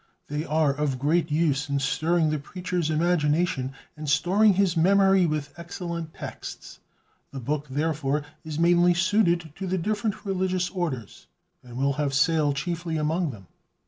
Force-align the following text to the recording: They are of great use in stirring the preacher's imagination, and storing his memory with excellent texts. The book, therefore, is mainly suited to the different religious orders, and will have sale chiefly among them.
They 0.29 0.43
are 0.45 0.73
of 0.73 0.97
great 0.97 1.29
use 1.29 1.69
in 1.69 1.77
stirring 1.77 2.31
the 2.31 2.39
preacher's 2.39 2.89
imagination, 2.89 3.73
and 3.95 4.09
storing 4.09 4.55
his 4.55 4.75
memory 4.75 5.27
with 5.27 5.53
excellent 5.57 6.15
texts. 6.15 6.79
The 7.29 7.39
book, 7.39 7.67
therefore, 7.69 8.23
is 8.43 8.57
mainly 8.57 8.95
suited 8.95 9.51
to 9.55 9.67
the 9.67 9.77
different 9.77 10.25
religious 10.25 10.71
orders, 10.71 11.27
and 11.63 11.77
will 11.77 11.93
have 12.01 12.15
sale 12.15 12.51
chiefly 12.51 12.97
among 12.97 13.29
them. 13.29 13.45